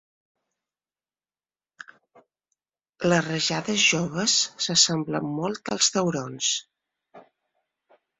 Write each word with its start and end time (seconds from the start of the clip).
Les 3.11 3.21
rajades 3.25 3.83
joves 3.91 4.37
s'assemblen 4.69 5.29
molt 5.41 5.71
als 5.77 5.91
taurons. 5.99 6.49